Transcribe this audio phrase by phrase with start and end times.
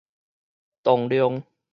[0.81, 1.43] 動量